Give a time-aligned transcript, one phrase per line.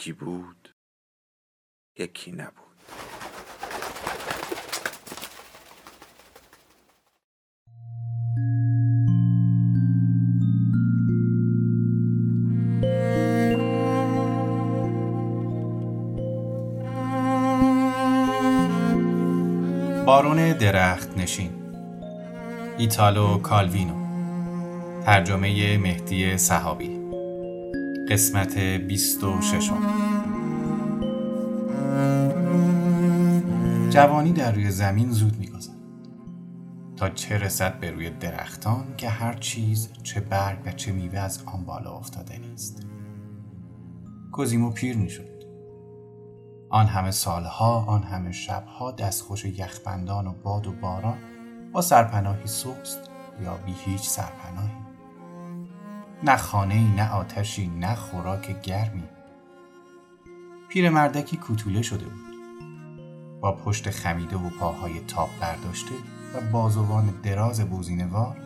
[0.00, 0.74] یکی بود
[1.98, 2.54] یکی نبود.
[20.06, 21.50] بارون درخت نشین.
[22.78, 23.94] ایتالو کالوینو.
[25.04, 26.99] ترجمه مهدی صحابی.
[28.10, 29.70] قسمت 26
[33.90, 35.76] جوانی در روی زمین زود میگذرد.
[36.96, 41.42] تا چه رسد به روی درختان که هر چیز چه برگ و چه میوه از
[41.46, 42.86] آن بالا افتاده نیست.
[44.32, 45.44] کوزیمو پیر می‌شد.
[46.70, 51.18] آن همه سالها آن همه شبها دستخوش یخبندان و باد و باران
[51.72, 53.10] با سرپناهی سست
[53.44, 54.79] یا بی هیچ سرپناهی.
[56.24, 59.08] نه خانه نه آتشی نه خوراک گرمی.
[60.68, 62.30] پیرمردکی کوتوله شده بود.
[63.40, 65.94] با پشت خمیده و پاهای تاپ برداشته
[66.34, 68.36] و بازوان دراز بوزینوار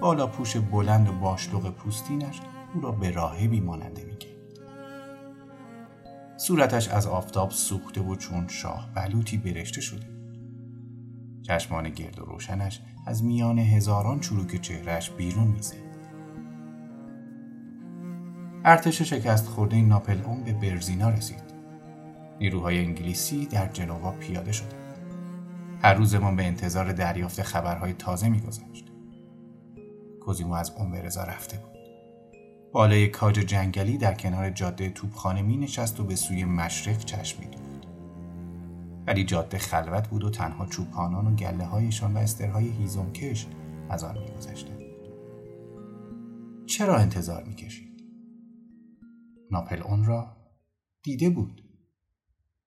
[0.00, 2.40] بالا پوش بلند و باشلوق پوستینش
[2.74, 4.32] او را به راهبی ماننده می‌کرد.
[6.36, 10.06] صورتش از آفتاب سوخته و چون شاه بلوطی برشته شده
[11.42, 15.87] چشمان گرد و روشنش از میان هزاران چروک چهرش بیرون می‌زد.
[18.64, 21.42] ارتش شکست خورده ناپل اون به برزینا رسید.
[22.40, 24.74] نیروهای انگلیسی در جنوا پیاده شدند.
[25.82, 28.84] هر روزمان به انتظار دریافت خبرهای تازه میگذشت.
[30.20, 30.72] کوزیمو از
[31.04, 31.78] رضا رفته بود.
[32.72, 37.46] بالای کاج جنگلی در کنار جاده توپخانه می نشست و به سوی مشرق چشم می
[39.06, 43.46] ولی جاده خلوت بود و تنها چوپانان و گله هایشان و استرهای هیزمکش
[43.90, 44.28] از آن می
[46.66, 47.87] چرا انتظار می کشید؟
[49.50, 50.36] ناپل اون را
[51.02, 51.62] دیده بود.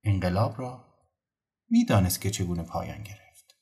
[0.04, 0.86] انقلاب را
[1.70, 3.56] می‌دانست که چگونه پایان گرفت.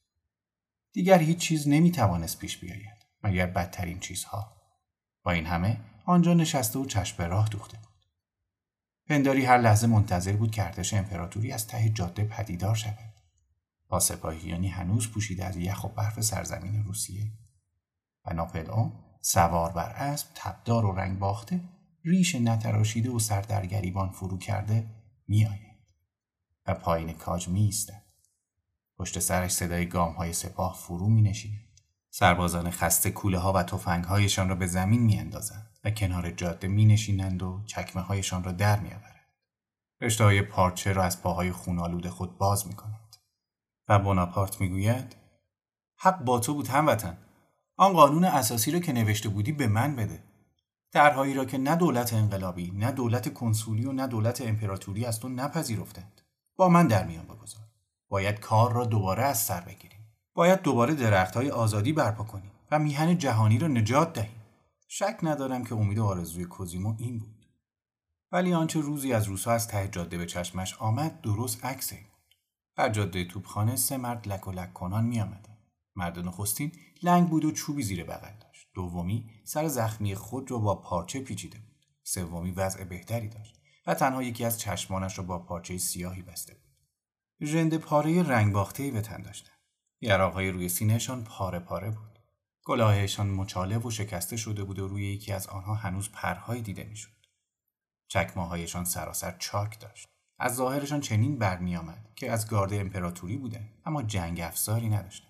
[0.91, 4.55] دیگر هیچ چیز نمی‌توانست پیش بیاید مگر بدترین چیزها.
[5.23, 8.05] با این همه آنجا نشسته و چشم به راه دوخته بود.
[9.05, 13.13] پنداری هر لحظه منتظر بود که ارتش امپراتوری از ته جاده پدیدار شود.
[13.87, 17.31] با سپاهیانی هنوز پوشیده از یخ و برف سرزمین روسیه.
[18.25, 18.91] و ناپل اون
[19.21, 21.61] سوار بر اسب تبدار و رنگ باخته
[22.05, 24.87] ریش نتراشیده و سر در گریبان فرو کرده
[25.27, 25.79] میآید
[26.67, 28.03] و پایین کاج می ایستد.
[28.97, 31.59] پشت سرش صدای گام های سپاه فرو می نشیند.
[32.09, 36.67] سربازان خسته کوله ها و تفنگ هایشان را به زمین می اندازند و کنار جاده
[36.67, 39.25] می نشینند و چکمه هایشان را در می آورند.
[40.01, 43.15] رشته های پارچه را از پاهای خونالود خود باز می کند.
[43.87, 45.15] و بناپارت می گوید
[45.97, 47.17] حق با تو بود هموطن.
[47.75, 50.23] آن قانون اساسی را که نوشته بودی به من بده.
[50.91, 55.29] درهایی را که نه دولت انقلابی نه دولت کنسولی و نه دولت امپراتوری از تو
[55.29, 56.21] نپذیرفتند.
[56.55, 57.63] با من در میان بگذار.
[58.09, 59.99] باید کار را دوباره از سر بگیریم.
[60.33, 64.41] باید دوباره درختهای آزادی برپا کنیم و میهن جهانی را نجات دهیم.
[64.87, 67.45] شک ندارم که امید و آرزوی کوزیمو این بود.
[68.31, 72.35] ولی آنچه روزی از روسا از ته جاده به چشمش آمد درست عکس بود.
[72.75, 75.23] در جاده توپخانه سه مرد لک و لک کنان می
[75.95, 76.71] مرد نخستین
[77.03, 78.48] لنگ بود و چوبی زیر بغل
[78.79, 81.85] دومی سر زخمی خود را با پارچه پیچیده بود.
[82.03, 86.71] سومی وضع بهتری داشت و تنها یکی از چشمانش را با پارچه سیاهی بسته بود.
[87.47, 89.57] ژنده پاره رنگ باخته به تن داشتند
[90.01, 92.19] یراقهای روی سینهشان پاره پاره بود.
[92.63, 97.25] کلاهشان مچاله و شکسته شده بود و روی یکی از آنها هنوز پرهایی دیده می‌شد.
[98.07, 100.07] چکماهایشان سراسر چاک داشت.
[100.39, 105.28] از ظاهرشان چنین برمیآمد که از گارد امپراتوری بودند اما جنگ افزاری نداشتند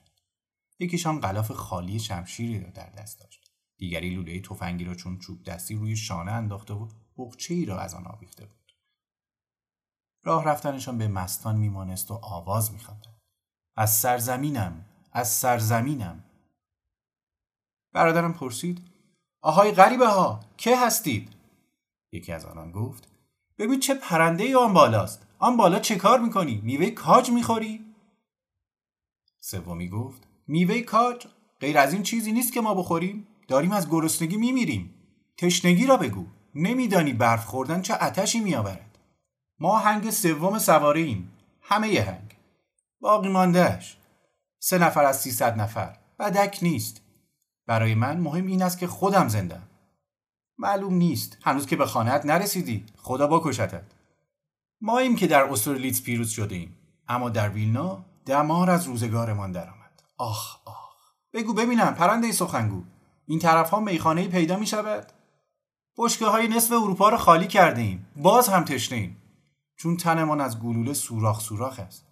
[0.80, 3.52] یکیشان غلاف خالی شمشیری را در دست داشت.
[3.78, 6.88] دیگری لوله تفنگی را چون چوب دستی روی شانه انداخته و
[7.18, 8.74] بخچه ای را از آن آویخته بود.
[10.24, 13.22] راه رفتنشان به مستان میمانست و آواز میخواندند.
[13.76, 16.24] از سرزمینم از سرزمینم.
[17.94, 18.82] برادرم پرسید
[19.42, 21.36] آهای غریبه ها که هستید؟
[22.12, 23.08] یکی از آنان گفت
[23.58, 25.28] ببین چه پرنده ای آن بالاست.
[25.40, 27.86] آن بالا چه کار می‌کنی؟ میوه کاج می‌خوری؟
[29.40, 31.26] سومی گفت میوه کاج
[31.60, 33.28] غیر از این چیزی نیست که ما بخوریم.
[33.48, 34.94] داریم از گرسنگی میمیریم.
[35.38, 36.26] تشنگی را بگو.
[36.56, 38.98] نمیدانی برف خوردن چه آتشی میآورد.
[39.60, 41.32] ما هنگ سوم سواره ایم.
[41.62, 42.36] همه ی هنگ.
[43.02, 43.98] باقی ماندهش
[44.60, 45.98] سه نفر از سیصد نفر.
[46.20, 47.02] بدک نیست.
[47.68, 49.64] برای من مهم این است که خودم زندم
[50.58, 51.38] معلوم نیست.
[51.42, 52.86] هنوز که به خانهت نرسیدی.
[52.98, 53.84] خدا بکشتت.
[54.82, 56.76] ما ایم که در استرلیتز پیروز شده ایم.
[57.08, 59.79] اما در ویلنا دمار از روزگارمان درآمد.
[60.20, 60.90] آخ آخ.
[61.34, 61.96] بگو ببینم.
[61.96, 62.84] پرنده سخنگو.
[63.28, 65.12] این طرف ها میخانه پیدا می شود؟
[65.98, 69.22] بشکه های نصف اروپا رو خالی کرده ایم باز هم تشنه ایم.
[69.76, 72.06] چون تنمان از گلوله سوراخ سوراخ است.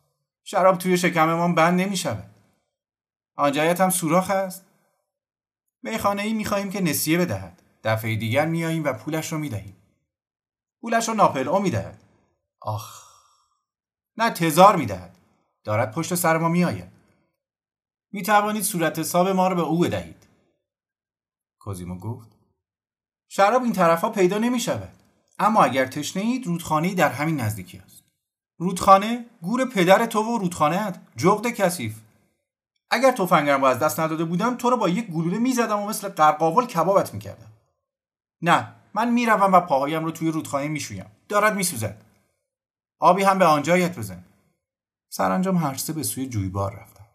[0.44, 2.30] شراب توی شکممان بند نمی شود
[3.36, 4.66] آنجایت هم سوراخ است.
[5.84, 7.62] میخانه ای می خواهیم که نسیه بدهد.
[7.84, 9.78] دفعه دیگر میاییم و پولش رو می‌دهیم.
[10.82, 12.04] پولش رو ناپل او می‌دهد.
[12.62, 13.04] آخ.
[14.18, 15.18] نه تزار می‌دهد.
[15.64, 16.97] دارد پشت سر ما میآید.
[18.12, 20.28] می توانید صورت حساب ما رو به او بدهید.
[21.60, 22.30] کوزیمو گفت
[23.28, 24.94] شراب این طرفها پیدا نمی شود
[25.40, 28.04] اما اگر تشنه اید رودخانه در همین نزدیکی است.
[28.58, 32.02] رودخانه گور پدر تو و رودخانه جغد کثیف.
[32.90, 36.10] اگر تفنگم رو از دست نداده بودم تو رو با یک گلوله می‌زدم و مثل
[36.10, 37.52] قرقاول کبابت می‌کردم.
[38.42, 41.12] نه من می‌روم و پاهایم رو توی رودخانه می‌شویم.
[41.30, 42.02] دارد میسوزد.
[43.00, 44.24] آبی هم به آنجایت بزن.
[45.10, 47.07] سرانجام هر سه به سوی جویبار رفتند.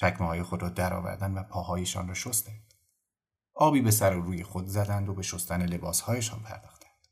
[0.00, 2.74] چکمه های خود را درآوردند و پاهایشان را شستند.
[3.54, 7.08] آبی به سر و روی خود زدند و به شستن لباسهایشان پرداختند.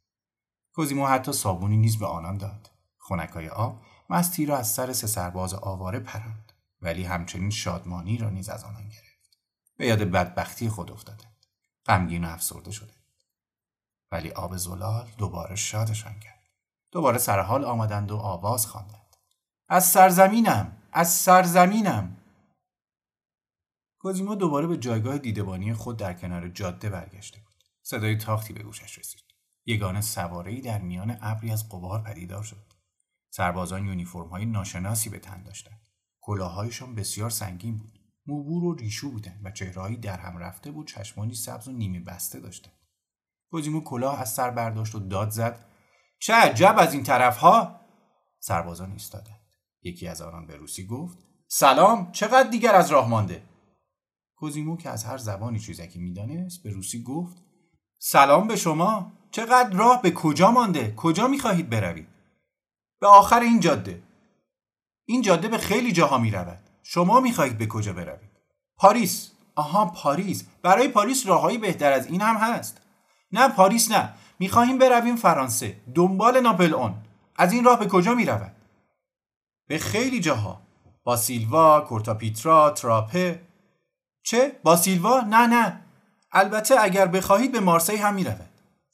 [0.74, 2.70] کوزیمو حتی صابونی نیز به آنان داد.
[2.98, 3.80] خونکای آب
[4.10, 6.52] مستی را از سر سه سرباز آواره پراند
[6.82, 9.38] ولی همچنین شادمانی را نیز از آنان گرفت.
[9.76, 11.46] به یاد بدبختی خود افتادند.
[11.86, 12.94] غمگین و افسرده شده
[14.12, 16.42] ولی آب زلال دوباره شادشان کرد.
[16.90, 19.16] دوباره سر حال آمدند و آواز خواندند.
[19.68, 22.17] از سرزمینم از سرزمینم!
[24.08, 27.64] کوزیمو دوباره به جایگاه دیدبانی خود در کنار جاده برگشته بود.
[27.82, 29.20] صدای تاختی به گوشش رسید.
[29.66, 32.72] یگانه سوارهای در میان ابری از قبار پدیدار شد.
[33.30, 35.80] سربازان یونیفرم های ناشناسی به تن داشتند.
[36.20, 37.98] کلاههایشان بسیار سنگین بود.
[38.26, 42.40] موبور و ریشو بودند و چهرههایی در هم رفته بود چشمانی سبز و نیمه بسته
[42.40, 42.78] داشتند.
[43.50, 45.64] کوزیمو کلاه از سر برداشت و داد زد.
[46.18, 47.80] چه عجب از این طرفها!
[48.38, 49.46] سربازان ایستادند.
[49.82, 51.18] یکی از آنان به روسی گفت
[51.48, 53.57] سلام چقدر دیگر از راه مانده؟
[54.38, 57.36] کوزیمو که از هر زبانی چیزکی می‌دانست به روسی گفت
[57.98, 62.08] سلام به شما چقدر راه به کجا مانده کجا می‌خواهید بروید
[63.00, 64.02] به آخر این جاده
[65.10, 66.58] این جاده به خیلی جاها می رود.
[66.82, 68.30] شما می خواهید به کجا بروید؟
[68.76, 69.32] پاریس.
[69.54, 70.44] آها پاریس.
[70.62, 72.80] برای پاریس راههایی بهتر از این هم هست.
[73.32, 74.14] نه پاریس نه.
[74.38, 75.80] می خواهیم برویم فرانسه.
[75.94, 76.94] دنبال ناپلئون.
[77.36, 78.52] از این راه به کجا می رود؟
[79.68, 80.60] به خیلی جاها.
[81.04, 83.47] با سیلوا، کورتاپیترا، تراپه.
[84.22, 85.80] چه؟ با سیلوا؟ نه نه.
[86.32, 88.48] البته اگر بخواهید به مارسی هم می رود.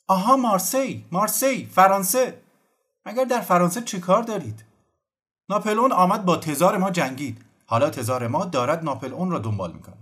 [0.09, 2.43] آها مارسی، مارسی، فرانسه.
[3.07, 4.65] مگر در فرانسه چه کار دارید؟
[5.49, 9.97] ناپلئون آمد با تزار ما جنگید حالا تزار ما دارد ناپلئون را دنبال می‌کنه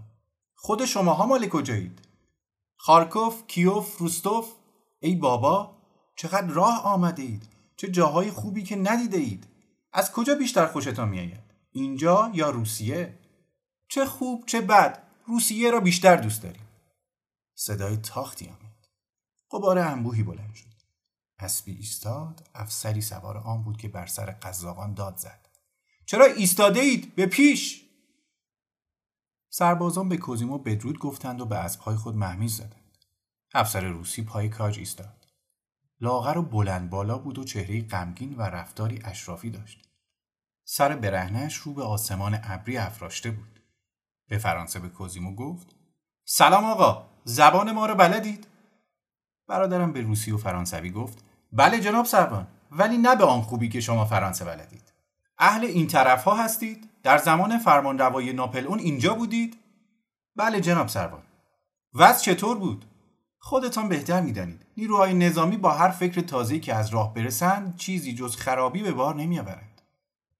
[0.54, 2.00] خود شماها مال کجایید
[2.76, 4.52] خارکوف کیوف روستوف
[5.00, 5.76] ای بابا
[6.16, 9.46] چقدر راه آمده اید چه جاهای خوبی که ندیده اید
[9.92, 11.40] از کجا بیشتر خوشتان میآید
[11.72, 13.18] اینجا یا روسیه
[13.88, 16.66] چه خوب چه بد روسیه را بیشتر دوست داریم.
[17.54, 18.86] صدای تاختی آمد.
[19.50, 20.72] قبار انبوهی بلند شد.
[21.38, 25.48] اسبی ایستاد افسری سوار آن بود که بر سر قزاقان داد زد.
[26.06, 27.82] چرا ایستاده اید به پیش!
[29.50, 32.98] سربازان به کوزیمو بدرود گفتند و به اسبهای خود مهمیز زدند.
[33.54, 35.26] افسر روسی پای کاج ایستاد.
[36.00, 39.88] لاغر و بلند بالا بود و چهره غمگین و رفتاری اشرافی داشت.
[40.64, 43.51] سر برهنش رو به آسمان ابری افراشته بود.
[44.32, 45.66] به فرانسه به کوزیمو گفت.
[46.24, 48.46] سلام آقا زبان ما رو بلدید؟
[49.48, 51.24] برادرم به روسی و فرانسوی گفت.
[51.52, 54.92] بله جناب سربان ولی نه به آن خوبی که شما فرانسه بلدید.
[55.38, 59.56] اهل این طرف ها هستید؟ در زمان فرمان روای ناپل اون اینجا بودید؟
[60.36, 61.22] بله جناب سربان
[61.94, 62.84] وضع چطور بود؟
[63.38, 64.66] خودتان بهتر می‌دانید.
[64.76, 69.14] نیروهای نظامی با هر فکر تازه‌ای که از راه برسند چیزی جز خرابی به بار
[69.14, 69.80] نمیآورند.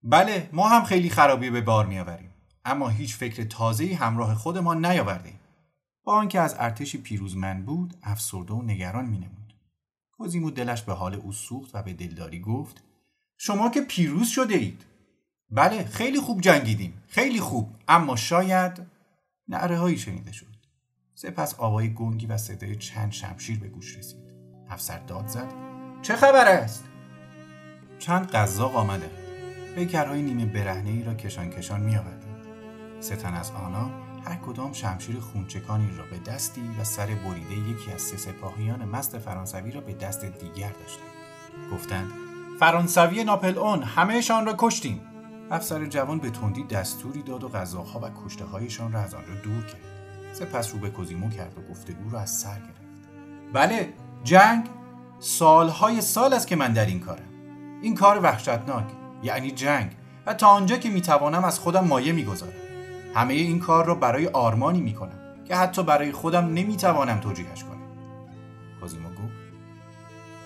[0.03, 2.32] بله ما هم خیلی خرابی به بار میآوریم.
[2.65, 5.39] اما هیچ فکر تازه‌ای همراه خودمان نیاوردیم
[6.03, 9.53] با آنکه از ارتشی پیروزمند بود افسرده و نگران مینمود.
[10.11, 12.83] کوزیمو دلش به حال او سوخت و به دلداری گفت
[13.37, 14.85] شما که پیروز شده اید
[15.49, 18.81] بله خیلی خوب جنگیدیم خیلی خوب اما شاید
[19.47, 20.53] نعره هایی شنیده شد.
[21.15, 24.23] سپس آوای گنگی و صدای چند شمشیر به گوش رسید.
[24.69, 25.53] افسر داد زد
[26.01, 26.83] چه خبر است؟
[27.99, 29.09] چند قزاق آمده.
[29.75, 31.95] پیکرهای نیمه برهنه ای را کشان کشان می
[33.03, 33.91] ستن از آنها
[34.25, 39.17] هر کدام شمشیر خونچکانی را به دستی و سر بریده یکی از سه سپاهیان مست
[39.17, 41.07] فرانسوی را به دست دیگر داشتند.
[41.73, 42.11] گفتند
[42.59, 45.01] فرانسوی ناپل اون همهشان را کشتیم.
[45.51, 49.65] افسر جوان به تندی دستوری داد و غذاها و کشته هایشان را از آنجا دور
[49.65, 49.81] کرد.
[50.33, 53.09] سپس رو به کوزیمو کرد و گفتگو را از سر گرفت.
[53.53, 53.93] بله
[54.23, 54.65] جنگ
[55.19, 57.27] سالهای سال است که من در این کارم.
[57.81, 58.85] این کار وحشتناک
[59.23, 59.91] یعنی جنگ.
[60.25, 62.53] و تا آنجا که می‌توانم از خودم مایه می‌گذارم.
[63.13, 67.73] همه این کار را برای آرمانی می‌کنم که حتی برای خودم نمی‌توانم توجیهش کنم.
[68.81, 69.33] کوزیمو گفت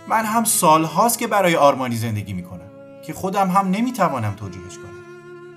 [0.09, 2.69] من هم سالهاست که برای آرمانی زندگی می‌کنم
[3.05, 4.87] که خودم هم نمی‌توانم توجیهش کنم.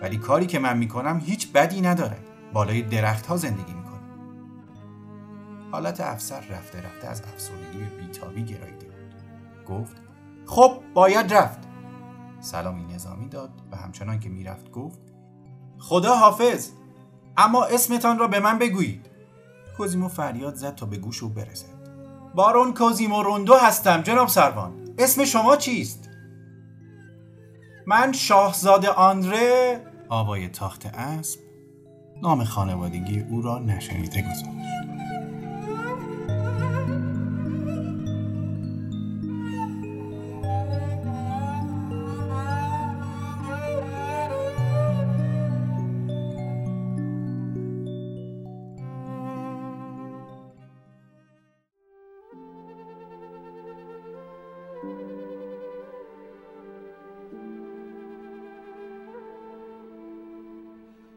[0.00, 2.16] ولی کاری که من می‌کنم هیچ بدی نداره.
[2.52, 4.00] بالای درخت ها زندگی می‌کنم.
[5.72, 9.14] حالت افسر رفته رفته از افسردگی به بیتابی گراییده بود
[9.66, 9.96] گفت
[10.46, 11.58] خب باید رفت.
[12.40, 15.00] سلامی نظامی داد و همچنان که می‌رفت گفت
[15.78, 16.70] خدا حافظ.
[17.36, 19.06] اما اسمتان را به من بگویید.
[19.76, 21.80] کوزیمو فریاد زد تا به گوش او برسد.
[22.34, 24.72] بارون کوزیمو روندو هستم جناب سروان.
[24.98, 26.08] اسم شما چیست؟
[27.86, 31.40] من شاهزاده آندره آوای تاخت اسب.
[32.22, 34.79] نام خانوادگی او را نشنیده گذاشت.